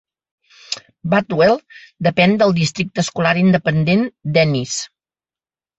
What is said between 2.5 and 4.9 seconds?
districte escolar independent d'Ennis.